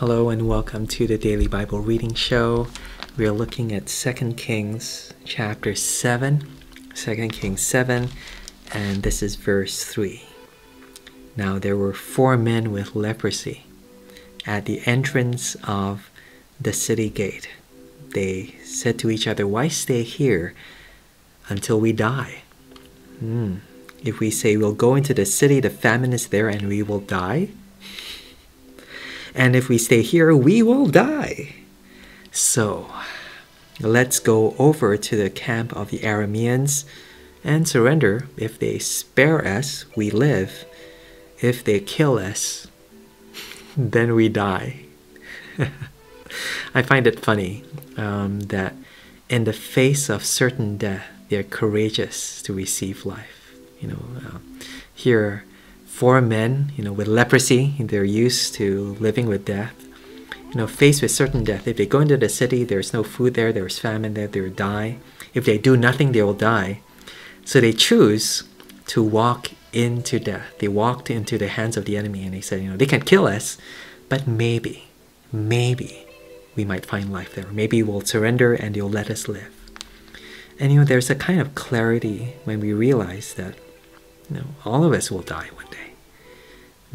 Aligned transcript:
Hello 0.00 0.28
and 0.28 0.46
welcome 0.46 0.86
to 0.88 1.06
the 1.06 1.16
Daily 1.16 1.46
Bible 1.46 1.80
Reading 1.80 2.12
Show. 2.12 2.66
We 3.16 3.24
are 3.24 3.32
looking 3.32 3.72
at 3.72 3.86
2 3.86 4.34
Kings 4.34 5.14
chapter 5.24 5.74
7, 5.74 6.46
2 6.94 7.28
Kings 7.28 7.62
7, 7.62 8.10
and 8.74 9.02
this 9.02 9.22
is 9.22 9.36
verse 9.36 9.84
3. 9.84 10.22
Now 11.34 11.58
there 11.58 11.78
were 11.78 11.94
four 11.94 12.36
men 12.36 12.72
with 12.72 12.94
leprosy 12.94 13.64
at 14.44 14.66
the 14.66 14.82
entrance 14.84 15.56
of 15.64 16.10
the 16.60 16.74
city 16.74 17.08
gate. 17.08 17.48
They 18.10 18.54
said 18.64 18.98
to 18.98 19.08
each 19.08 19.26
other, 19.26 19.46
Why 19.46 19.68
stay 19.68 20.02
here 20.02 20.52
until 21.48 21.80
we 21.80 21.94
die? 21.94 22.42
Hmm. 23.20 23.60
If 24.04 24.20
we 24.20 24.30
say 24.30 24.58
we'll 24.58 24.74
go 24.74 24.94
into 24.94 25.14
the 25.14 25.24
city, 25.24 25.58
the 25.58 25.70
famine 25.70 26.12
is 26.12 26.28
there 26.28 26.50
and 26.50 26.68
we 26.68 26.82
will 26.82 27.00
die 27.00 27.48
and 29.36 29.54
if 29.54 29.68
we 29.68 29.76
stay 29.76 30.00
here, 30.00 30.34
we 30.34 30.62
will 30.62 30.86
die. 30.86 31.54
So 32.32 32.90
let's 33.78 34.18
go 34.18 34.56
over 34.58 34.96
to 34.96 35.16
the 35.16 35.28
camp 35.28 35.76
of 35.76 35.90
the 35.90 35.98
Arameans 35.98 36.84
and 37.44 37.68
surrender. 37.68 38.28
If 38.38 38.58
they 38.58 38.78
spare 38.78 39.46
us, 39.46 39.84
we 39.94 40.10
live. 40.10 40.64
If 41.40 41.62
they 41.62 41.80
kill 41.80 42.18
us, 42.18 42.66
then 43.76 44.14
we 44.14 44.30
die. 44.30 44.80
I 46.74 46.80
find 46.80 47.06
it 47.06 47.20
funny 47.20 47.62
um, 47.98 48.40
that 48.40 48.74
in 49.28 49.44
the 49.44 49.52
face 49.52 50.08
of 50.08 50.24
certain 50.24 50.78
death, 50.78 51.06
they're 51.28 51.42
courageous 51.42 52.40
to 52.42 52.54
receive 52.54 53.04
life. 53.04 53.54
You 53.80 53.88
know, 53.88 54.02
uh, 54.16 54.38
here 54.94 55.44
four 55.96 56.20
men, 56.20 56.70
you 56.76 56.84
know, 56.84 56.92
with 56.92 57.08
leprosy, 57.08 57.74
they're 57.78 58.04
used 58.04 58.52
to 58.52 58.94
living 59.00 59.26
with 59.26 59.46
death. 59.46 59.74
You 60.50 60.56
know, 60.56 60.66
faced 60.66 61.00
with 61.00 61.10
certain 61.10 61.42
death. 61.42 61.66
If 61.66 61.78
they 61.78 61.86
go 61.86 62.00
into 62.00 62.18
the 62.18 62.28
city, 62.28 62.64
there's 62.64 62.92
no 62.92 63.02
food 63.02 63.32
there, 63.32 63.50
there's 63.50 63.78
famine 63.78 64.12
there, 64.12 64.26
they 64.26 64.42
will 64.42 64.50
die. 64.50 64.98
If 65.32 65.46
they 65.46 65.56
do 65.56 65.74
nothing, 65.74 66.12
they 66.12 66.22
will 66.22 66.34
die. 66.34 66.80
So 67.46 67.62
they 67.62 67.72
choose 67.72 68.44
to 68.88 69.02
walk 69.02 69.52
into 69.72 70.20
death. 70.20 70.58
They 70.58 70.68
walked 70.68 71.10
into 71.10 71.38
the 71.38 71.48
hands 71.48 71.78
of 71.78 71.86
the 71.86 71.96
enemy 71.96 72.24
and 72.24 72.34
they 72.34 72.42
said, 72.42 72.62
you 72.62 72.68
know, 72.68 72.76
they 72.76 72.84
can 72.84 73.00
kill 73.00 73.26
us, 73.26 73.56
but 74.10 74.26
maybe, 74.26 74.88
maybe 75.32 76.06
we 76.54 76.66
might 76.66 76.84
find 76.84 77.10
life 77.10 77.34
there. 77.34 77.50
Maybe 77.50 77.82
we'll 77.82 78.02
surrender 78.02 78.52
and 78.52 78.76
you'll 78.76 78.90
let 78.90 79.08
us 79.08 79.28
live. 79.28 79.52
And 80.60 80.72
you 80.72 80.80
know, 80.80 80.84
there's 80.84 81.08
a 81.08 81.14
kind 81.14 81.40
of 81.40 81.54
clarity 81.54 82.34
when 82.44 82.60
we 82.60 82.74
realize 82.74 83.32
that 83.34 83.54
you 84.28 84.36
know, 84.36 84.46
all 84.66 84.84
of 84.84 84.92
us 84.92 85.10
will 85.10 85.22
die 85.22 85.48
one. 85.54 85.65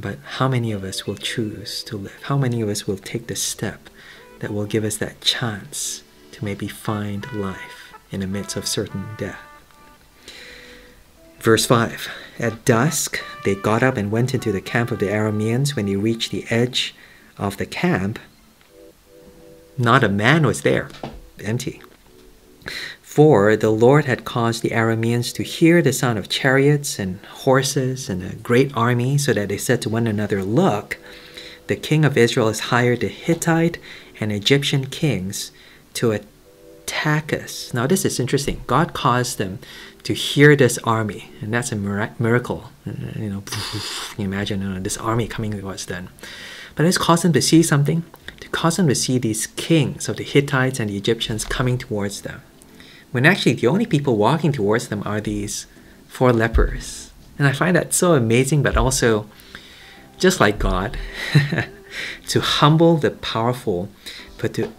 But 0.02 0.18
how 0.38 0.48
many 0.48 0.72
of 0.72 0.84
us 0.84 1.06
will 1.06 1.16
choose 1.16 1.84
to 1.84 1.96
live? 1.96 2.24
How 2.24 2.36
many 2.36 2.60
of 2.62 2.70
us 2.70 2.88
will 2.88 2.98
take 2.98 3.28
the 3.28 3.36
step 3.36 3.88
that 4.40 4.52
will 4.52 4.66
give 4.66 4.84
us 4.84 4.98
that 4.98 5.22
chance 5.22 6.02
to 6.32 6.44
maybe 6.44 6.68
find 6.68 7.32
life 7.32 7.94
in 8.10 8.22
the 8.22 8.28
midst 8.28 8.56
of 8.56 8.68
certain 8.68 9.06
death? 9.18 9.40
Verse 11.40 11.68
5 11.68 12.08
At 12.40 12.66
dusk, 12.66 13.20
they 13.46 13.54
got 13.54 13.84
up 13.84 13.96
and 13.96 14.10
went 14.10 14.34
into 14.34 14.52
the 14.52 14.60
camp 14.60 14.90
of 14.90 14.98
the 14.98 15.06
Arameans. 15.06 15.76
When 15.76 15.86
they 15.86 15.96
reached 15.96 16.32
the 16.32 16.46
edge 16.50 16.96
of 17.38 17.58
the 17.58 17.68
camp, 17.68 18.18
not 19.78 20.04
a 20.04 20.10
man 20.10 20.48
was 20.48 20.62
there, 20.62 20.90
empty. 21.44 21.80
For 23.12 23.58
the 23.58 23.72
Lord 23.72 24.06
had 24.06 24.23
caused 24.23 24.64
the 24.64 24.70
Arameans 24.70 25.34
to 25.34 25.44
hear 25.44 25.81
the 25.81 25.92
sound 25.92 26.17
of 26.17 26.30
chariots 26.30 26.98
and 26.98 27.20
horses 27.26 28.08
and 28.08 28.23
a 28.23 28.36
great 28.36 28.72
army, 28.73 29.17
so 29.17 29.34
that 29.34 29.50
they 29.50 29.58
said 29.58 29.81
to 29.81 29.90
one 29.90 30.08
another, 30.08 30.42
Look, 30.45 30.98
the 31.67 31.76
king 31.76 32.06
of 32.06 32.16
Israel 32.16 32.48
has 32.48 32.72
hired 32.72 33.02
the 33.02 33.09
Hittite 33.09 33.80
and 34.22 34.32
Egyptian 34.32 34.86
kings 34.86 35.52
to 35.95 36.14
attack 36.14 37.34
us. 37.34 37.73
Now, 37.73 37.86
this 37.86 38.06
is 38.06 38.17
interesting. 38.17 38.64
God 38.66 38.94
caused 38.94 39.38
them 39.38 39.60
to 40.04 40.14
hear 40.14 40.55
this 40.55 40.78
army, 40.86 41.32
and 41.42 41.54
that's 41.54 41.73
a 41.73 41.76
miracle. 41.76 42.72
You 42.86 43.30
know, 43.30 43.43
you 44.17 44.23
imagine 44.23 44.64
uh, 44.64 44.80
this 44.80 44.98
army 44.98 45.28
coming 45.28 45.52
towards 45.52 45.88
them. 45.88 46.08
But 46.76 46.86
it's 46.86 46.98
caused 46.98 47.26
them 47.26 47.33
to 47.33 47.42
see 47.42 47.61
something, 47.61 48.05
to 48.39 48.48
cause 48.48 48.78
them 48.78 48.88
to 48.88 48.95
see 48.95 49.17
these 49.17 49.48
kings 49.48 50.08
of 50.08 50.16
the 50.16 50.23
Hittites 50.23 50.80
and 50.80 50.89
the 50.89 50.95
Egyptians 50.95 51.43
coming 51.43 51.78
towards 51.78 52.22
them 52.22 52.42
when 53.11 53.26
actually 53.26 53.54
the 53.54 53.67
only 53.67 53.86
people 53.86 54.17
walking 54.17 54.52
towards 54.52 54.88
them 54.88 55.04
are 55.05 55.22
these 55.22 55.67
four 56.08 56.33
lepers. 56.33 57.11
And 57.38 57.48
I 57.48 57.54
find 57.54 57.76
that 57.76 57.94
so 57.94 58.14
amazing, 58.14 58.64
but 58.64 58.77
also 58.77 59.27
just 60.17 60.39
like 60.39 60.60
God, 60.60 60.98
to 62.27 62.39
humble 62.39 62.98
the 62.98 63.11
powerful, 63.11 63.89
but 64.38 64.54
to 64.54 64.72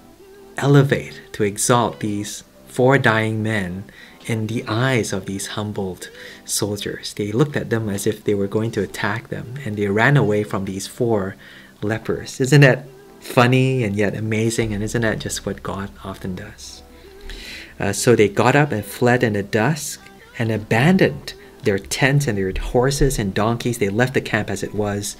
elevate, 0.56 1.20
to 1.32 1.42
exalt 1.42 2.00
these 2.00 2.44
four 2.68 2.98
dying 2.98 3.42
men 3.42 3.84
in 4.26 4.46
the 4.46 4.64
eyes 4.68 5.12
of 5.12 5.26
these 5.26 5.48
humbled 5.48 6.08
soldiers. 6.44 7.12
They 7.14 7.32
looked 7.32 7.56
at 7.56 7.70
them 7.70 7.88
as 7.88 8.06
if 8.06 8.24
they 8.24 8.34
were 8.34 8.46
going 8.46 8.70
to 8.72 8.82
attack 8.82 9.28
them, 9.28 9.54
and 9.64 9.76
they 9.76 9.88
ran 9.88 10.16
away 10.16 10.44
from 10.44 10.64
these 10.64 10.86
four 10.86 11.36
lepers. 11.82 12.40
Isn't 12.40 12.60
that 12.60 12.86
funny 13.20 13.82
and 13.82 13.96
yet 13.96 14.16
amazing? 14.16 14.72
And 14.72 14.82
isn't 14.82 15.02
that 15.02 15.18
just 15.18 15.44
what 15.44 15.62
God 15.62 15.90
often 16.04 16.34
does? 16.34 16.81
Uh, 17.82 17.92
so 17.92 18.14
they 18.14 18.28
got 18.28 18.54
up 18.54 18.70
and 18.70 18.84
fled 18.84 19.24
in 19.24 19.32
the 19.32 19.42
dusk 19.42 20.00
and 20.38 20.52
abandoned 20.52 21.34
their 21.64 21.80
tents 21.80 22.28
and 22.28 22.38
their 22.38 22.52
horses 22.52 23.18
and 23.18 23.34
donkeys. 23.34 23.78
They 23.78 23.88
left 23.88 24.14
the 24.14 24.20
camp 24.20 24.50
as 24.50 24.62
it 24.62 24.72
was 24.72 25.16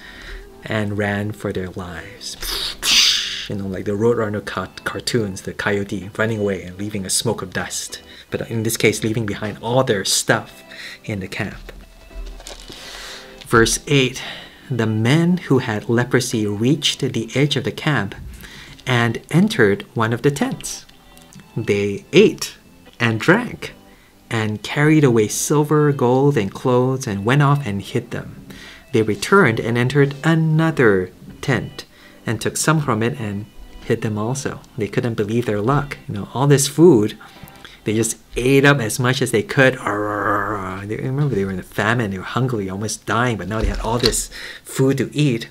and 0.63 0.97
ran 0.97 1.33
for 1.33 1.51
their 1.51 1.69
lives. 1.69 2.37
You 3.49 3.57
know, 3.57 3.67
like 3.67 3.83
the 3.83 3.91
Roadrunner 3.91 4.45
cartoons, 4.85 5.41
the 5.41 5.51
coyote 5.51 6.09
running 6.17 6.39
away 6.39 6.63
and 6.63 6.77
leaving 6.77 7.05
a 7.05 7.09
smoke 7.09 7.41
of 7.41 7.51
dust. 7.51 8.01
But 8.31 8.49
in 8.49 8.63
this 8.63 8.77
case, 8.77 9.03
leaving 9.03 9.25
behind 9.25 9.57
all 9.61 9.83
their 9.83 10.05
stuff 10.05 10.63
in 11.03 11.19
the 11.19 11.27
camp. 11.27 11.73
Verse 13.45 13.79
8 13.85 14.23
The 14.71 14.87
men 14.87 15.39
who 15.39 15.59
had 15.59 15.89
leprosy 15.89 16.47
reached 16.47 17.01
the 17.01 17.29
edge 17.35 17.57
of 17.57 17.65
the 17.65 17.71
camp 17.73 18.15
and 18.87 19.21
entered 19.29 19.81
one 19.93 20.13
of 20.13 20.21
the 20.21 20.31
tents 20.31 20.85
they 21.55 22.05
ate 22.13 22.55
and 22.99 23.19
drank 23.19 23.73
and 24.29 24.63
carried 24.63 25.03
away 25.03 25.27
silver, 25.27 25.91
gold, 25.91 26.37
and 26.37 26.53
clothes 26.53 27.05
and 27.05 27.25
went 27.25 27.41
off 27.41 27.65
and 27.65 27.81
hid 27.81 28.11
them. 28.11 28.45
They 28.91 29.01
returned 29.01 29.59
and 29.59 29.77
entered 29.77 30.15
another 30.23 31.11
tent 31.41 31.85
and 32.25 32.39
took 32.39 32.57
some 32.57 32.81
from 32.81 33.03
it 33.03 33.19
and 33.19 33.45
hid 33.85 34.01
them 34.01 34.17
also. 34.17 34.61
They 34.77 34.87
couldn't 34.87 35.15
believe 35.15 35.45
their 35.45 35.61
luck. 35.61 35.97
You 36.07 36.15
know, 36.15 36.29
all 36.33 36.47
this 36.47 36.67
food, 36.67 37.17
they 37.83 37.93
just 37.95 38.17
ate 38.35 38.65
up 38.65 38.79
as 38.79 38.99
much 38.99 39.21
as 39.21 39.31
they 39.31 39.43
could. 39.43 39.73
They, 39.73 40.97
remember, 40.97 41.35
they 41.35 41.45
were 41.45 41.51
in 41.51 41.59
a 41.59 41.63
famine, 41.63 42.11
they 42.11 42.17
were 42.17 42.23
hungry, 42.23 42.69
almost 42.69 43.05
dying, 43.05 43.37
but 43.37 43.47
now 43.47 43.61
they 43.61 43.67
had 43.67 43.79
all 43.79 43.99
this 43.99 44.29
food 44.63 44.97
to 44.99 45.15
eat. 45.15 45.49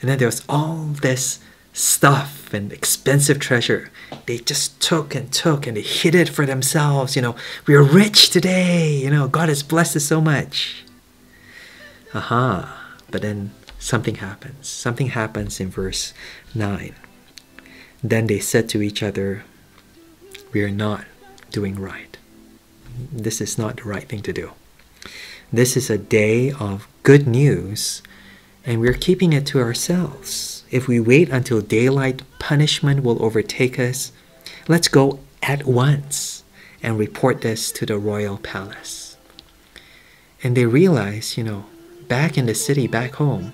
And 0.00 0.10
then 0.10 0.18
there 0.18 0.28
was 0.28 0.44
all 0.48 0.84
this 0.84 1.38
stuff 1.72 2.52
and 2.52 2.72
expensive 2.72 3.38
treasure. 3.38 3.90
They 4.26 4.38
just 4.38 4.80
took 4.80 5.14
and 5.14 5.32
took 5.32 5.66
and 5.66 5.76
they 5.76 5.82
hid 5.82 6.14
it 6.14 6.28
for 6.28 6.46
themselves. 6.46 7.16
You 7.16 7.22
know, 7.22 7.36
we 7.66 7.74
are 7.74 7.82
rich 7.82 8.30
today. 8.30 8.96
You 8.96 9.10
know, 9.10 9.28
God 9.28 9.48
has 9.48 9.62
blessed 9.62 9.96
us 9.96 10.04
so 10.04 10.20
much. 10.20 10.84
Aha. 12.14 12.78
But 13.10 13.22
then 13.22 13.52
something 13.78 14.16
happens. 14.16 14.68
Something 14.68 15.08
happens 15.08 15.60
in 15.60 15.70
verse 15.70 16.12
9. 16.54 16.94
Then 18.02 18.26
they 18.26 18.38
said 18.38 18.68
to 18.70 18.82
each 18.82 19.02
other, 19.02 19.44
We 20.52 20.62
are 20.62 20.70
not 20.70 21.04
doing 21.50 21.76
right. 21.76 22.16
This 23.12 23.40
is 23.40 23.56
not 23.56 23.76
the 23.78 23.84
right 23.84 24.08
thing 24.08 24.22
to 24.22 24.32
do. 24.32 24.52
This 25.52 25.76
is 25.76 25.88
a 25.88 25.98
day 25.98 26.50
of 26.50 26.88
good 27.02 27.26
news, 27.26 28.02
and 28.64 28.80
we're 28.80 28.94
keeping 28.94 29.32
it 29.32 29.46
to 29.46 29.60
ourselves 29.60 30.61
if 30.72 30.88
we 30.88 30.98
wait 30.98 31.28
until 31.28 31.60
daylight, 31.60 32.22
punishment 32.38 33.04
will 33.04 33.22
overtake 33.22 33.78
us. 33.78 34.10
Let's 34.66 34.88
go 34.88 35.20
at 35.42 35.64
once 35.64 36.42
and 36.82 36.98
report 36.98 37.42
this 37.42 37.70
to 37.72 37.86
the 37.86 37.98
royal 37.98 38.38
palace. 38.38 39.16
And 40.42 40.56
they 40.56 40.66
realize, 40.66 41.36
you 41.36 41.44
know, 41.44 41.66
back 42.08 42.36
in 42.36 42.46
the 42.46 42.54
city, 42.54 42.88
back 42.88 43.14
home, 43.16 43.52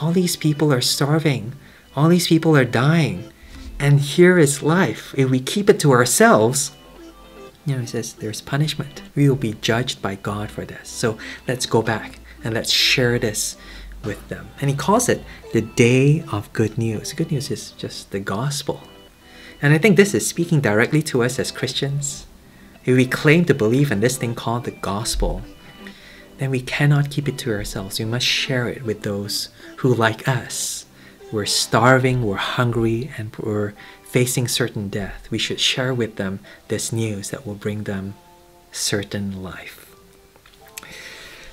all 0.00 0.12
these 0.12 0.36
people 0.36 0.72
are 0.72 0.80
starving, 0.80 1.52
all 1.94 2.08
these 2.08 2.28
people 2.28 2.56
are 2.56 2.64
dying, 2.64 3.30
and 3.78 4.00
here 4.00 4.38
is 4.38 4.62
life. 4.62 5.12
If 5.18 5.28
we 5.28 5.40
keep 5.40 5.68
it 5.68 5.80
to 5.80 5.90
ourselves, 5.90 6.70
you 7.66 7.74
know, 7.74 7.80
he 7.80 7.86
says 7.86 8.14
there's 8.14 8.40
punishment. 8.40 9.02
We 9.14 9.28
will 9.28 9.36
be 9.36 9.54
judged 9.54 10.00
by 10.00 10.14
God 10.14 10.50
for 10.50 10.64
this. 10.64 10.88
So 10.88 11.18
let's 11.48 11.66
go 11.66 11.82
back 11.82 12.20
and 12.44 12.54
let's 12.54 12.70
share 12.70 13.18
this 13.18 13.56
with 14.04 14.28
them. 14.28 14.48
And 14.60 14.70
he 14.70 14.76
calls 14.76 15.08
it 15.08 15.22
the 15.52 15.60
day 15.60 16.24
of 16.32 16.52
good 16.52 16.78
news. 16.78 17.12
Good 17.12 17.30
news 17.30 17.50
is 17.50 17.72
just 17.72 18.10
the 18.10 18.20
gospel. 18.20 18.82
And 19.62 19.72
I 19.74 19.78
think 19.78 19.96
this 19.96 20.14
is 20.14 20.26
speaking 20.26 20.60
directly 20.60 21.02
to 21.04 21.22
us 21.22 21.38
as 21.38 21.50
Christians. 21.50 22.26
If 22.84 22.96
we 22.96 23.06
claim 23.06 23.44
to 23.44 23.54
believe 23.54 23.92
in 23.92 24.00
this 24.00 24.16
thing 24.16 24.34
called 24.34 24.64
the 24.64 24.70
gospel, 24.70 25.42
then 26.38 26.50
we 26.50 26.62
cannot 26.62 27.10
keep 27.10 27.28
it 27.28 27.36
to 27.38 27.52
ourselves. 27.52 27.98
We 27.98 28.06
must 28.06 28.26
share 28.26 28.68
it 28.68 28.82
with 28.82 29.02
those 29.02 29.50
who, 29.76 29.92
like 29.92 30.26
us, 30.26 30.86
we're 31.30 31.46
starving, 31.46 32.24
we're 32.24 32.36
hungry, 32.36 33.10
and 33.18 33.36
we're 33.38 33.74
facing 34.10 34.48
certain 34.48 34.88
death, 34.88 35.30
we 35.30 35.38
should 35.38 35.60
share 35.60 35.94
with 35.94 36.16
them 36.16 36.40
this 36.66 36.92
news 36.92 37.30
that 37.30 37.46
will 37.46 37.54
bring 37.54 37.84
them 37.84 38.14
certain 38.72 39.40
life. 39.40 39.94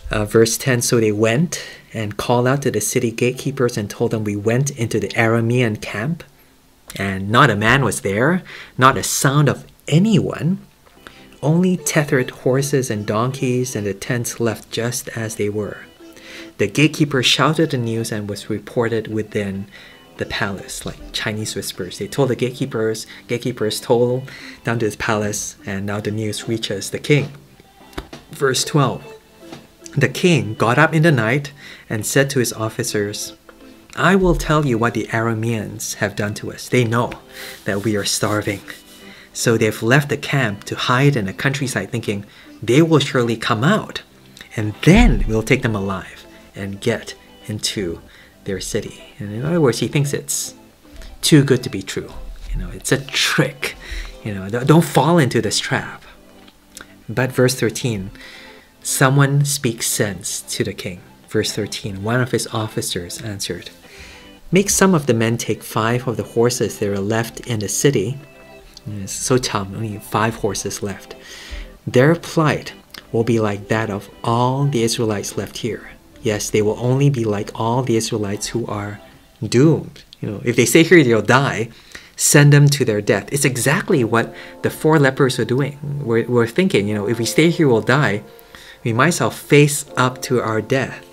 Uh, 0.10 0.26
verse 0.26 0.58
10 0.58 0.82
So 0.82 1.00
they 1.00 1.12
went 1.12 1.64
and 1.94 2.18
called 2.18 2.48
out 2.48 2.62
to 2.64 2.72
the 2.72 2.82
city 2.82 3.12
gatekeepers 3.12 3.78
and 3.78 3.90
told 3.90 4.12
them, 4.12 4.24
We 4.24 4.36
went 4.36 4.72
into 4.72 5.00
the 5.00 5.10
Aramean 5.10 5.82
camp, 5.82 6.24
and 6.96 7.30
not 7.30 7.50
a 7.50 7.56
man 7.56 7.84
was 7.84 8.02
there, 8.02 8.44
not 8.78 8.98
a 8.98 9.04
sound 9.04 9.50
of 9.50 9.66
anyone, 9.88 10.60
only 11.42 11.78
tethered 11.78 12.32
horses 12.32 12.90
and 12.90 13.06
donkeys, 13.06 13.76
and 13.76 13.86
the 13.86 13.94
tents 13.94 14.40
left 14.40 14.72
just 14.72 15.08
as 15.10 15.36
they 15.36 15.50
were. 15.50 15.86
The 16.58 16.68
gatekeeper 16.68 17.22
shouted 17.22 17.72
the 17.72 17.78
news 17.78 18.12
and 18.12 18.30
was 18.30 18.50
reported 18.50 19.08
within 19.08 19.68
the 20.18 20.26
palace, 20.26 20.86
like 20.86 21.12
Chinese 21.14 21.56
whispers. 21.56 22.00
They 22.00 22.08
told 22.08 22.30
the 22.30 22.36
gatekeepers, 22.36 23.06
gatekeepers 23.28 23.80
told 23.80 24.30
down 24.64 24.80
to 24.80 24.86
his 24.86 24.96
palace, 24.96 25.56
and 25.66 25.86
now 25.86 26.00
the 26.00 26.12
news 26.12 26.48
reaches 26.48 26.90
the 26.90 27.00
king. 27.00 27.32
Verse 28.32 28.64
12 28.64 29.17
The 29.96 30.10
king 30.10 30.54
got 30.56 30.78
up 30.78 30.94
in 30.94 31.04
the 31.04 31.12
night 31.12 31.54
and 31.90 32.06
said 32.06 32.30
to 32.32 32.40
his 32.40 32.54
officers, 32.54 33.34
I 33.96 34.16
will 34.16 34.36
tell 34.36 34.66
you 34.66 34.78
what 34.78 34.94
the 34.94 35.08
Arameans 35.08 35.96
have 35.96 36.16
done 36.16 36.34
to 36.36 36.52
us. 36.52 36.70
They 36.70 36.84
know 36.84 37.14
that 37.66 37.84
we 37.84 37.96
are 37.96 38.06
starving. 38.06 38.62
So 39.34 39.58
they've 39.58 39.84
left 39.84 40.10
the 40.10 40.18
camp 40.18 40.64
to 40.66 40.76
hide 40.76 41.16
in 41.16 41.26
the 41.26 41.34
countryside, 41.34 41.90
thinking 41.90 42.26
they 42.62 42.82
will 42.82 43.00
surely 43.00 43.38
come 43.38 43.64
out, 43.64 44.02
and 44.56 44.74
then 44.84 45.26
we'll 45.28 45.44
take 45.44 45.62
them 45.62 45.76
alive 45.76 46.26
and 46.56 46.82
get 46.82 47.16
into 47.48 48.02
their 48.44 48.60
city. 48.60 49.04
And 49.20 49.32
in 49.32 49.46
other 49.46 49.62
words, 49.62 49.80
he 49.80 49.88
thinks 49.88 50.14
it's 50.14 50.54
too 51.22 51.44
good 51.44 51.64
to 51.64 51.70
be 51.70 51.82
true. 51.82 52.12
You 52.52 52.60
know, 52.60 52.70
it's 52.70 52.92
a 52.92 53.04
trick. 53.06 53.76
You 54.24 54.34
know, 54.34 54.50
don't 54.50 54.84
fall 54.84 55.18
into 55.18 55.42
this 55.42 55.60
trap. 55.60 56.04
But 57.08 57.32
verse 57.32 57.56
13, 57.56 58.12
someone 58.88 59.44
speaks 59.44 59.86
sense 59.86 60.40
to 60.40 60.64
the 60.64 60.74
king. 60.74 61.02
Verse 61.28 61.52
13, 61.52 62.04
one 62.04 62.22
of 62.22 62.32
his 62.32 62.48
officers 62.48 63.22
answered, 63.22 63.70
Make 64.50 64.70
some 64.70 64.96
of 64.96 65.08
the 65.08 65.14
men 65.14 65.38
take 65.38 65.62
five 65.62 66.08
of 66.08 66.16
the 66.16 66.24
horses 66.24 66.80
that 66.80 66.90
are 66.90 66.98
left 66.98 67.42
in 67.42 67.60
the 67.60 67.68
city. 67.68 68.18
So 69.06 69.38
tough, 69.38 69.68
only 69.76 70.00
five 70.00 70.36
horses 70.36 70.82
left. 70.82 71.16
Their 71.86 72.16
plight 72.16 72.74
will 73.12 73.26
be 73.26 73.42
like 73.42 73.68
that 73.68 73.90
of 73.90 74.10
all 74.24 74.66
the 74.66 74.84
Israelites 74.84 75.36
left 75.38 75.58
here. 75.58 75.92
Yes, 76.22 76.50
they 76.50 76.62
will 76.62 76.80
only 76.80 77.10
be 77.10 77.26
like 77.26 77.52
all 77.60 77.84
the 77.84 77.98
Israelites 77.98 78.48
who 78.48 78.66
are 78.68 79.02
doomed. 79.44 80.04
You 80.22 80.32
know, 80.32 80.42
if 80.46 80.56
they 80.56 80.66
stay 80.66 80.84
here, 80.84 81.04
they'll 81.04 81.22
die. 81.22 81.70
Send 82.16 82.54
them 82.54 82.70
to 82.70 82.86
their 82.86 83.02
death. 83.02 83.28
It's 83.34 83.46
exactly 83.46 84.06
what 84.06 84.34
the 84.62 84.70
four 84.70 84.98
lepers 84.98 85.38
are 85.40 85.46
doing. 85.46 85.78
We're, 86.02 86.26
we're 86.26 86.48
thinking, 86.48 86.88
you 86.88 86.96
know, 86.96 87.08
if 87.10 87.20
we 87.20 87.26
stay 87.26 87.50
here, 87.50 87.68
we'll 87.68 87.82
die. 87.82 88.24
We 88.88 88.94
well 88.94 89.30
face 89.32 89.84
up 89.98 90.22
to 90.22 90.42
our 90.42 90.62
death. 90.62 91.06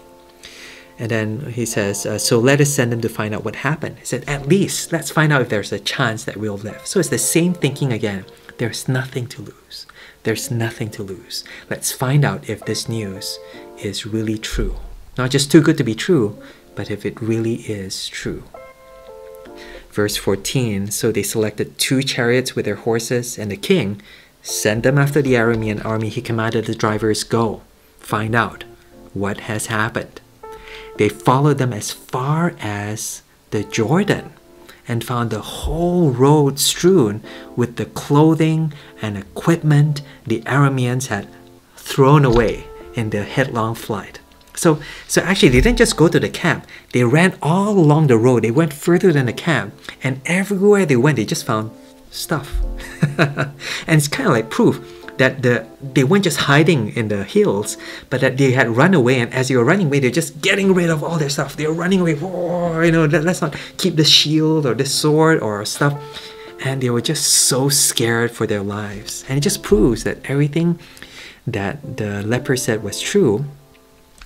And 0.96 1.10
then 1.10 1.50
he 1.50 1.66
says, 1.66 2.06
uh, 2.06 2.18
So 2.18 2.38
let 2.38 2.60
us 2.60 2.72
send 2.72 2.92
them 2.92 3.00
to 3.00 3.08
find 3.08 3.34
out 3.34 3.44
what 3.44 3.56
happened. 3.56 3.98
He 3.98 4.04
said, 4.04 4.22
At 4.28 4.46
least 4.46 4.92
let's 4.92 5.10
find 5.10 5.32
out 5.32 5.42
if 5.42 5.48
there's 5.48 5.72
a 5.72 5.80
chance 5.80 6.22
that 6.22 6.36
we'll 6.36 6.56
live. 6.56 6.86
So 6.86 7.00
it's 7.00 7.08
the 7.08 7.18
same 7.18 7.52
thinking 7.52 7.92
again. 7.92 8.26
There's 8.58 8.86
nothing 8.86 9.26
to 9.26 9.42
lose. 9.42 9.88
There's 10.22 10.52
nothing 10.52 10.88
to 10.90 11.02
lose. 11.02 11.42
Let's 11.68 11.90
find 11.90 12.24
out 12.24 12.48
if 12.48 12.64
this 12.64 12.88
news 12.88 13.40
is 13.78 14.06
really 14.06 14.38
true. 14.38 14.76
Not 15.18 15.32
just 15.32 15.50
too 15.50 15.60
good 15.60 15.78
to 15.78 15.82
be 15.82 15.96
true, 15.96 16.40
but 16.76 16.92
if 16.92 17.04
it 17.04 17.20
really 17.20 17.54
is 17.54 18.06
true. 18.06 18.44
Verse 19.90 20.16
14 20.16 20.92
So 20.92 21.10
they 21.10 21.24
selected 21.24 21.76
two 21.76 22.04
chariots 22.04 22.54
with 22.54 22.66
their 22.66 22.76
horses, 22.76 23.36
and 23.36 23.50
the 23.50 23.56
king 23.56 24.00
sent 24.44 24.82
them 24.82 24.98
after 24.98 25.20
the 25.20 25.34
Aramean 25.34 25.84
army. 25.84 26.10
He 26.10 26.22
commanded 26.22 26.66
the 26.66 26.74
drivers, 26.74 27.24
Go, 27.24 27.62
find 27.98 28.36
out 28.36 28.62
what 29.14 29.40
has 29.40 29.66
happened. 29.66 30.20
They 30.96 31.08
followed 31.08 31.58
them 31.58 31.72
as 31.72 31.90
far 31.90 32.54
as 32.60 33.22
the 33.50 33.64
Jordan 33.64 34.32
and 34.86 35.02
found 35.02 35.30
the 35.30 35.40
whole 35.40 36.10
road 36.10 36.58
strewn 36.58 37.22
with 37.56 37.76
the 37.76 37.86
clothing 37.86 38.72
and 39.00 39.16
equipment 39.16 40.02
the 40.26 40.42
Arameans 40.42 41.06
had 41.06 41.26
thrown 41.76 42.24
away 42.24 42.66
in 42.94 43.10
their 43.10 43.24
headlong 43.24 43.74
flight. 43.74 44.20
So, 44.54 44.80
so 45.08 45.20
actually, 45.22 45.48
they 45.48 45.60
didn't 45.60 45.78
just 45.78 45.96
go 45.96 46.06
to 46.08 46.20
the 46.20 46.28
camp. 46.28 46.66
They 46.92 47.02
ran 47.02 47.36
all 47.42 47.70
along 47.70 48.06
the 48.06 48.18
road. 48.18 48.44
They 48.44 48.52
went 48.52 48.72
further 48.72 49.12
than 49.12 49.26
the 49.26 49.32
camp, 49.32 49.74
and 50.02 50.20
everywhere 50.26 50.86
they 50.86 50.96
went, 50.96 51.16
they 51.16 51.24
just 51.24 51.44
found 51.44 51.72
stuff. 52.10 52.60
and 53.86 53.98
it's 53.98 54.08
kind 54.08 54.28
of 54.28 54.34
like 54.34 54.50
proof 54.50 54.80
that 55.18 55.42
the 55.42 55.66
they 55.80 56.04
weren't 56.04 56.24
just 56.24 56.38
hiding 56.38 56.94
in 56.96 57.08
the 57.08 57.24
hills, 57.24 57.76
but 58.10 58.20
that 58.20 58.36
they 58.36 58.52
had 58.52 58.68
run 58.68 58.94
away. 58.94 59.20
And 59.20 59.32
as 59.32 59.48
they 59.48 59.56
were 59.56 59.64
running 59.64 59.86
away, 59.86 60.00
they're 60.00 60.10
just 60.10 60.40
getting 60.40 60.74
rid 60.74 60.90
of 60.90 61.04
all 61.04 61.18
their 61.18 61.30
stuff. 61.30 61.56
They're 61.56 61.72
running 61.72 62.00
away. 62.00 62.14
You 62.14 62.92
know, 62.92 63.06
let, 63.06 63.24
let's 63.24 63.40
not 63.40 63.56
keep 63.76 63.96
the 63.96 64.04
shield 64.04 64.66
or 64.66 64.74
the 64.74 64.86
sword 64.86 65.40
or 65.40 65.64
stuff. 65.64 65.94
And 66.64 66.80
they 66.80 66.90
were 66.90 67.02
just 67.02 67.26
so 67.26 67.68
scared 67.68 68.30
for 68.30 68.46
their 68.46 68.62
lives. 68.62 69.24
And 69.28 69.36
it 69.36 69.42
just 69.42 69.62
proves 69.62 70.04
that 70.04 70.18
everything 70.24 70.78
that 71.46 71.98
the 71.98 72.22
leper 72.22 72.56
said 72.56 72.82
was 72.82 73.00
true 73.00 73.44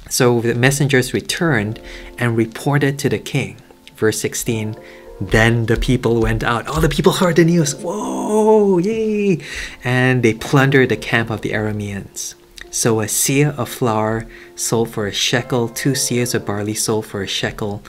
so 0.08 0.40
the 0.40 0.54
messengers 0.54 1.12
returned 1.12 1.80
and 2.16 2.36
reported 2.36 2.98
to 3.00 3.08
the 3.08 3.18
king. 3.18 3.56
Verse 3.96 4.20
16 4.20 4.76
Then 5.20 5.66
the 5.66 5.76
people 5.76 6.20
went 6.20 6.44
out. 6.44 6.66
All 6.68 6.80
the 6.80 6.88
people 6.88 7.12
heard 7.12 7.36
the 7.36 7.44
news. 7.44 7.74
Whoa, 7.74 8.78
yay! 8.78 9.40
And 9.82 10.22
they 10.22 10.34
plundered 10.34 10.88
the 10.88 10.96
camp 10.96 11.30
of 11.30 11.40
the 11.40 11.50
Arameans. 11.50 12.34
So 12.70 13.00
a 13.00 13.06
seah 13.06 13.56
of 13.58 13.68
flour 13.68 14.26
sold 14.54 14.90
for 14.90 15.06
a 15.06 15.12
shekel, 15.12 15.68
two 15.68 15.92
seahs 15.92 16.34
of 16.34 16.46
barley 16.46 16.74
sold 16.74 17.06
for 17.06 17.22
a 17.22 17.26
shekel, 17.26 17.82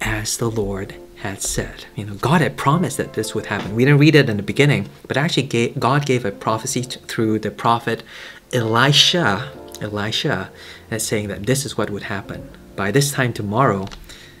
as 0.00 0.36
the 0.36 0.50
Lord 0.50 0.94
had 1.16 1.42
said. 1.42 1.86
You 1.96 2.06
know, 2.06 2.14
God 2.14 2.40
had 2.40 2.56
promised 2.56 2.96
that 2.98 3.14
this 3.14 3.34
would 3.34 3.46
happen. 3.46 3.74
We 3.74 3.84
didn't 3.84 4.00
read 4.00 4.14
it 4.14 4.30
in 4.30 4.36
the 4.36 4.42
beginning, 4.42 4.88
but 5.08 5.16
actually, 5.16 5.74
God 5.78 6.06
gave 6.06 6.24
a 6.24 6.30
prophecy 6.30 6.82
through 6.82 7.40
the 7.40 7.50
prophet 7.50 8.02
Elisha 8.52 9.52
Elisha 9.80 10.50
as 10.90 11.06
saying 11.06 11.28
that 11.28 11.46
this 11.46 11.64
is 11.64 11.76
what 11.76 11.90
would 11.90 12.04
happen. 12.04 12.48
By 12.76 12.90
this 12.90 13.12
time 13.12 13.32
tomorrow, 13.32 13.88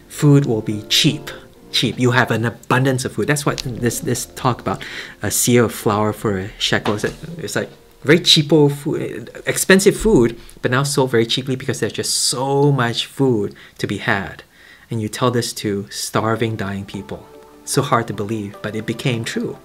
food 0.08 0.46
will 0.46 0.62
be 0.62 0.82
cheap. 0.88 1.30
Cheap. 1.76 1.98
You 1.98 2.12
have 2.12 2.30
an 2.30 2.46
abundance 2.46 3.04
of 3.04 3.12
food. 3.12 3.26
That's 3.26 3.44
what 3.44 3.58
this 3.58 4.00
this 4.00 4.24
talk 4.24 4.62
about. 4.62 4.82
A 5.22 5.26
seah 5.26 5.66
of 5.66 5.74
flour 5.74 6.14
for 6.14 6.38
a 6.38 6.48
shekel. 6.58 6.94
It's 6.94 7.54
like 7.54 7.68
very 8.02 8.20
cheapo 8.20 8.72
food, 8.72 9.28
expensive 9.44 9.94
food, 9.94 10.40
but 10.62 10.70
now 10.70 10.84
sold 10.84 11.10
very 11.10 11.26
cheaply 11.26 11.54
because 11.54 11.80
there's 11.80 11.92
just 11.92 12.14
so 12.14 12.72
much 12.72 13.04
food 13.04 13.54
to 13.76 13.86
be 13.86 13.98
had. 13.98 14.42
And 14.90 15.02
you 15.02 15.10
tell 15.10 15.30
this 15.30 15.52
to 15.64 15.86
starving, 15.90 16.56
dying 16.56 16.86
people. 16.86 17.26
So 17.66 17.82
hard 17.82 18.06
to 18.06 18.14
believe, 18.14 18.56
but 18.62 18.74
it 18.74 18.86
became 18.86 19.22
true. 19.22 19.58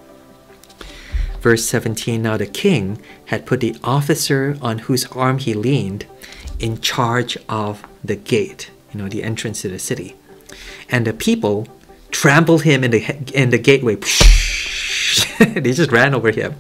Verse 1.40 1.64
17 1.64 2.22
Now 2.22 2.36
the 2.36 2.46
king 2.46 3.02
had 3.28 3.46
put 3.46 3.62
the 3.62 3.78
officer 3.86 4.58
on 4.62 4.80
whose 4.80 5.06
arm 5.14 5.38
he 5.38 5.54
leaned 5.54 6.06
in 6.60 6.82
charge 6.82 7.38
of 7.48 7.86
the 8.04 8.18
gate, 8.18 8.70
you 8.92 9.00
know, 9.00 9.08
the 9.08 9.24
entrance 9.24 9.62
to 9.62 9.70
the 9.70 9.80
city. 9.80 10.18
And 10.90 11.08
the 11.08 11.14
people 11.14 11.70
trampled 12.12 12.64
him 12.64 12.84
in 12.84 12.92
the, 12.92 13.32
in 13.34 13.50
the 13.50 13.58
gateway. 13.58 13.96
they 15.40 15.74
just 15.74 15.92
ran 15.92 16.14
over 16.14 16.32
him. 16.32 16.56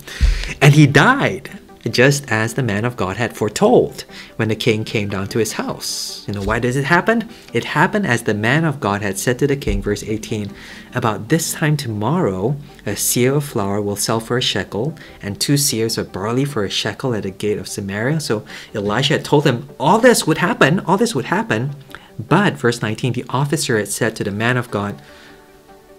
And 0.61 0.73
he 0.73 0.87
died 0.87 1.49
just 1.89 2.31
as 2.31 2.53
the 2.53 2.63
man 2.63 2.85
of 2.85 2.95
God 2.95 3.17
had 3.17 3.35
foretold 3.35 4.05
when 4.35 4.49
the 4.49 4.55
king 4.55 4.83
came 4.83 5.09
down 5.09 5.27
to 5.29 5.39
his 5.39 5.53
house. 5.53 6.23
You 6.27 6.35
know, 6.35 6.43
why 6.43 6.59
does 6.59 6.75
it 6.75 6.83
happen? 6.83 7.29
It 7.53 7.63
happened 7.63 8.05
as 8.05 8.23
the 8.23 8.33
man 8.33 8.65
of 8.65 8.79
God 8.79 9.01
had 9.01 9.17
said 9.17 9.39
to 9.39 9.47
the 9.47 9.55
king, 9.55 9.81
verse 9.81 10.03
18, 10.03 10.53
About 10.93 11.29
this 11.29 11.53
time 11.53 11.77
tomorrow, 11.77 12.55
a 12.85 12.91
seah 12.91 13.37
of 13.37 13.45
flour 13.45 13.81
will 13.81 13.95
sell 13.95 14.19
for 14.19 14.37
a 14.37 14.41
shekel, 14.41 14.95
and 15.21 15.39
two 15.39 15.53
seahs 15.55 15.97
of 15.97 16.11
barley 16.11 16.45
for 16.45 16.63
a 16.63 16.69
shekel 16.69 17.15
at 17.15 17.23
the 17.23 17.31
gate 17.31 17.57
of 17.57 17.67
Samaria. 17.67 18.19
So 18.19 18.45
Elisha 18.75 19.13
had 19.13 19.25
told 19.25 19.45
him 19.45 19.67
all 19.79 19.97
this 19.97 20.27
would 20.27 20.37
happen, 20.37 20.81
all 20.81 20.97
this 20.97 21.15
would 21.15 21.25
happen. 21.25 21.71
But, 22.19 22.53
verse 22.53 22.81
19, 22.81 23.13
the 23.13 23.25
officer 23.29 23.77
had 23.77 23.87
said 23.87 24.15
to 24.17 24.23
the 24.23 24.31
man 24.31 24.57
of 24.57 24.69
God, 24.69 25.01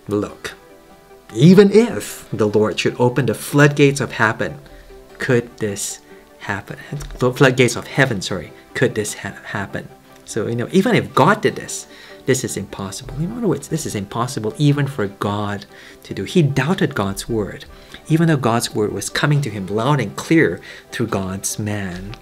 Look, 0.09 0.55
even 1.35 1.71
if 1.71 2.29
the 2.31 2.49
Lord 2.49 2.79
should 2.79 3.01
open 3.01 3.27
the 3.27 3.35
floodgates 3.35 4.01
of 4.01 4.13
heaven, 4.13 4.59
could 5.19 5.57
this 5.59 6.01
happen? 6.41 6.79
The 7.19 7.33
floodgates 7.33 7.77
of 7.77 7.87
heaven, 7.87 8.21
sorry, 8.21 8.53
could 8.75 8.95
this 8.95 9.15
ha- 9.15 9.39
happen? 9.45 9.89
So, 10.25 10.47
you 10.47 10.57
know, 10.57 10.69
even 10.73 10.95
if 10.95 11.15
God 11.15 11.41
did 11.41 11.57
this, 11.57 11.87
this 12.27 12.45
is 12.45 12.57
impossible. 12.57 13.15
In 13.17 13.33
other 13.37 13.49
words, 13.49 13.69
this 13.69 13.87
is 13.87 13.95
impossible 13.95 14.55
even 14.59 14.87
for 14.87 15.07
God 15.07 15.67
to 16.05 16.15
do. 16.15 16.25
He 16.25 16.43
doubted 16.43 16.95
God's 16.95 17.29
word, 17.29 17.65
even 18.09 18.29
though 18.29 18.37
God's 18.37 18.75
word 18.75 18.93
was 18.93 19.11
coming 19.11 19.41
to 19.43 19.51
him 19.51 19.67
loud 19.67 20.01
and 20.01 20.15
clear 20.17 20.61
through 20.91 21.09
God's 21.09 21.59
man. 21.59 22.15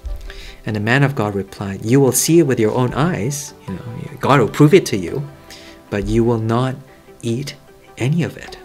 And 0.65 0.77
the 0.77 0.81
man 0.81 1.03
of 1.03 1.15
God 1.15 1.35
replied, 1.35 1.85
You 1.85 2.01
will 2.01 2.13
see 2.13 2.39
it 2.39 2.47
with 2.47 2.61
your 2.61 2.73
own 2.73 2.95
eyes. 2.95 3.55
You 3.67 3.75
know, 3.75 3.83
God 4.21 4.41
will 4.41 4.49
prove 4.49 4.75
it 4.75 4.87
to 4.87 4.97
you, 4.97 5.29
but 5.91 6.07
you 6.07 6.25
will 6.25 6.39
not 6.39 6.77
eat 7.23 7.57
any 8.01 8.25
of 8.25 8.37
it. 8.37 8.59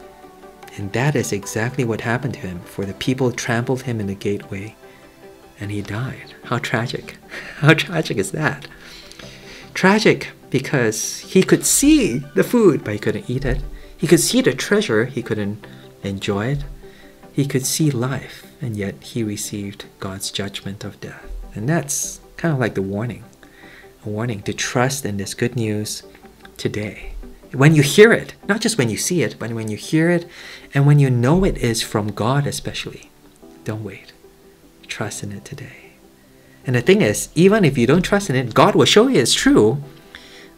And 0.77 0.91
that 0.93 1.15
is 1.15 1.31
exactly 1.31 1.85
what 1.85 2.01
happened 2.01 2.33
to 2.33 2.39
him, 2.39 2.59
for 2.61 2.85
the 2.85 2.93
people 2.95 3.31
trampled 3.31 3.83
him 3.83 3.99
in 3.99 4.07
the 4.07 4.15
gateway 4.15 4.75
and 5.59 5.71
he 5.71 5.81
died. 5.81 6.33
How 6.45 6.57
tragic. 6.57 7.17
How 7.57 7.73
tragic 7.73 8.17
is 8.17 8.31
that? 8.31 8.67
Tragic 9.73 10.31
because 10.49 11.19
he 11.19 11.43
could 11.43 11.65
see 11.65 12.19
the 12.33 12.43
food, 12.43 12.83
but 12.83 12.93
he 12.93 12.99
couldn't 12.99 13.29
eat 13.29 13.45
it. 13.45 13.61
He 13.97 14.07
could 14.07 14.19
see 14.19 14.41
the 14.41 14.53
treasure, 14.53 15.05
he 15.05 15.21
couldn't 15.21 15.65
enjoy 16.03 16.47
it. 16.47 16.63
He 17.31 17.45
could 17.45 17.65
see 17.65 17.91
life, 17.91 18.45
and 18.61 18.77
yet 18.77 19.01
he 19.01 19.23
received 19.23 19.85
God's 19.99 20.31
judgment 20.31 20.83
of 20.83 20.99
death. 20.99 21.25
And 21.53 21.67
that's 21.67 22.19
kind 22.37 22.53
of 22.53 22.59
like 22.59 22.75
the 22.75 22.81
warning 22.81 23.23
a 24.05 24.09
warning 24.09 24.41
to 24.43 24.53
trust 24.53 25.05
in 25.05 25.17
this 25.17 25.33
good 25.33 25.55
news 25.55 26.03
today. 26.57 27.14
When 27.55 27.73
you 27.73 27.83
hear 27.83 28.11
it, 28.11 28.33
not 28.49 28.59
just 28.59 28.77
when 28.77 28.89
you 28.89 28.97
see 28.97 29.23
it, 29.23 29.39
but 29.39 29.53
when 29.53 29.69
you 29.71 29.77
hear 29.77 30.09
it 30.09 30.27
and 30.73 30.85
when 30.85 30.99
you 30.99 31.09
know 31.09 31.45
it 31.45 31.57
is 31.57 31.81
from 31.81 32.11
God, 32.11 32.45
especially, 32.45 33.09
don't 33.63 33.83
wait. 33.83 34.11
Trust 34.87 35.23
in 35.23 35.31
it 35.31 35.45
today. 35.45 35.93
And 36.67 36.75
the 36.75 36.81
thing 36.81 37.01
is, 37.01 37.29
even 37.33 37.63
if 37.63 37.77
you 37.77 37.87
don't 37.87 38.01
trust 38.01 38.29
in 38.29 38.35
it, 38.35 38.53
God 38.53 38.75
will 38.75 38.83
show 38.83 39.07
you 39.07 39.21
it's 39.21 39.33
true, 39.33 39.81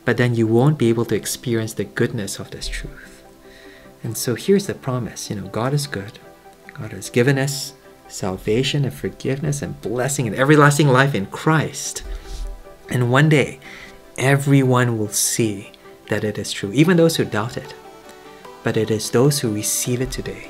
but 0.06 0.18
then 0.18 0.34
you 0.34 0.48
won't 0.48 0.80
be 0.80 0.90
able 0.90 1.06
to 1.06 1.16
experience 1.16 1.74
the 1.74 1.84
goodness 1.84 2.40
of 2.40 2.50
this 2.50 2.68
truth. 2.68 3.24
And 4.04 4.18
so 4.18 4.34
here's 4.34 4.66
the 4.66 4.74
promise 4.74 5.30
you 5.30 5.36
know, 5.36 5.50
God 5.50 5.74
is 5.74 5.86
good. 5.86 6.18
God 6.74 6.94
has 6.94 7.12
given 7.12 7.38
us 7.38 7.74
salvation 8.08 8.86
and 8.86 8.94
forgiveness 8.94 9.62
and 9.62 9.80
blessing 9.82 10.26
and 10.26 10.36
everlasting 10.36 10.88
life 10.88 11.14
in 11.14 11.28
Christ. 11.28 12.02
And 12.90 13.12
one 13.12 13.30
day, 13.30 13.60
everyone 14.18 14.98
will 14.98 15.10
see 15.10 15.74
that 16.08 16.24
it 16.24 16.38
is 16.38 16.52
true, 16.52 16.72
even 16.74 16.98
those 16.98 17.16
who 17.16 17.26
doubt 17.26 17.58
it. 17.58 17.74
But 18.64 18.78
it 18.78 18.92
is 18.92 19.12
those 19.12 19.40
who 19.40 19.54
receive 19.54 20.02
it 20.02 20.12
today, 20.12 20.50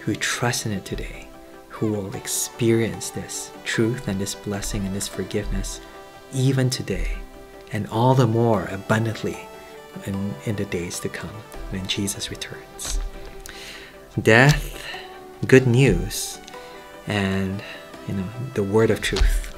who 0.00 0.14
trust 0.14 0.66
in 0.66 0.72
it 0.72 0.84
today, 0.84 1.28
who 1.68 1.92
will 1.92 2.14
experience 2.14 3.10
this 3.10 3.50
truth 3.64 4.08
and 4.08 4.20
this 4.20 4.34
blessing 4.34 4.86
and 4.86 4.94
this 4.94 5.08
forgiveness 5.08 5.80
even 6.34 6.70
today, 6.70 7.18
and 7.72 7.86
all 7.88 8.14
the 8.14 8.26
more 8.26 8.66
abundantly 8.70 9.38
in, 10.04 10.34
in 10.44 10.56
the 10.56 10.64
days 10.66 11.00
to 11.00 11.08
come 11.08 11.30
when 11.70 11.86
Jesus 11.86 12.30
returns. 12.30 12.98
Death, 14.20 14.82
good 15.46 15.66
news, 15.66 16.38
and 17.06 17.62
you 18.08 18.14
know 18.14 18.28
the 18.54 18.62
word 18.62 18.90
of 18.90 19.00
truth 19.00 19.54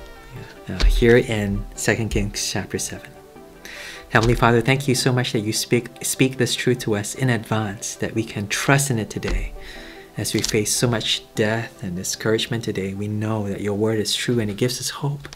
uh, 0.69 0.85
here 0.85 1.17
in 1.17 1.65
2 1.77 2.09
Kings 2.09 2.51
chapter 2.51 2.79
7. 2.79 3.18
Heavenly 4.11 4.37
Father, 4.37 4.63
thank 4.63 4.89
you 4.89 4.95
so 4.95 5.13
much 5.13 5.33
that 5.33 5.41
you 5.41 5.53
speak, 5.53 6.03
speak 6.03 6.39
this 6.39 6.55
truth 6.55 6.79
to 6.79 6.97
us 6.97 7.15
in 7.15 7.29
advance, 7.29 7.95
that 7.97 8.15
we 8.15 8.25
can 8.25 8.49
trust 8.49 8.91
in 8.91 8.99
it 8.99 9.11
today. 9.11 9.53
As 10.17 10.33
we 10.33 10.41
face 10.41 10.75
so 10.75 10.89
much 10.89 11.23
death 11.35 11.83
and 11.83 11.95
discouragement 11.95 12.65
today, 12.65 12.95
we 12.95 13.07
know 13.07 13.47
that 13.49 13.61
your 13.61 13.75
word 13.75 13.99
is 13.99 14.15
true 14.15 14.41
and 14.41 14.51
it 14.51 14.57
gives 14.57 14.81
us 14.81 14.89
hope, 14.89 15.29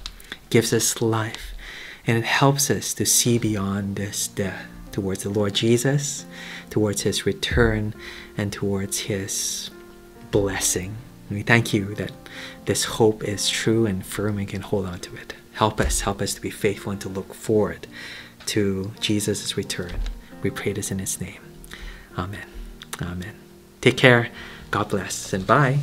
gives 0.49 0.73
us 0.73 1.02
life, 1.02 1.52
and 2.07 2.17
it 2.17 2.25
helps 2.25 2.71
us 2.71 2.95
to 2.95 3.05
see 3.05 3.38
beyond 3.38 3.97
this 3.97 4.26
death 4.26 4.64
towards 4.91 5.25
the 5.25 5.31
Lord 5.31 5.52
Jesus, 5.52 6.25
towards 6.71 7.02
his 7.02 7.26
return, 7.26 7.93
and 8.38 8.55
towards 8.55 9.00
his 9.00 9.69
blessing. 10.31 10.97
And 11.29 11.37
we 11.37 11.43
thank 11.43 11.75
you 11.75 11.95
that 11.97 12.12
this 12.64 12.85
hope 12.85 13.23
is 13.23 13.50
true 13.50 13.85
and 13.85 14.05
firm 14.05 14.38
and 14.38 14.49
can 14.49 14.62
hold 14.62 14.87
on 14.87 15.00
to 15.00 15.14
it. 15.17 15.35
Help 15.52 15.79
us, 15.79 16.00
help 16.00 16.23
us 16.23 16.33
to 16.33 16.41
be 16.41 16.49
faithful 16.49 16.93
and 16.93 17.00
to 17.02 17.11
look 17.11 17.35
forward 17.35 17.87
to 18.47 18.93
Jesus' 19.01 19.57
return. 19.57 20.01
We 20.43 20.51
pray 20.51 20.73
this 20.73 20.91
in 20.91 20.99
his 20.99 21.21
name. 21.21 21.41
Amen. 22.19 22.47
Amen. 23.01 23.35
Take 23.81 23.97
care. 23.97 24.29
God 24.71 24.89
bless 24.89 25.33
and 25.33 25.47
bye. 25.47 25.79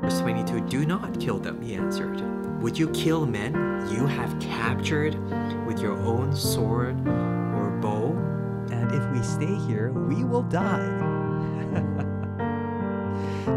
Verse 0.00 0.20
22 0.20 0.60
Do 0.68 0.86
not 0.86 1.18
kill 1.20 1.38
them, 1.38 1.60
he 1.62 1.74
answered. 1.74 2.20
Would 2.62 2.78
you 2.78 2.88
kill 2.90 3.26
men 3.26 3.54
you 3.90 4.06
have 4.06 4.38
captured 4.40 5.14
with 5.66 5.80
your 5.80 5.96
own 5.98 6.34
sword 6.34 6.96
or 7.06 7.70
bow? 7.80 8.12
And 8.70 8.92
if 8.92 9.10
we 9.12 9.22
stay 9.22 9.54
here, 9.66 9.92
we 9.92 10.24
will 10.24 10.42
die. 10.42 10.86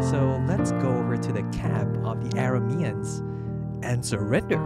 so 0.00 0.42
let's 0.46 0.72
go 0.72 0.88
over 0.88 1.16
to 1.16 1.32
the 1.32 1.42
camp 1.52 1.96
of 2.04 2.22
the 2.22 2.36
Arameans 2.36 3.20
and 3.82 4.04
surrender. 4.04 4.58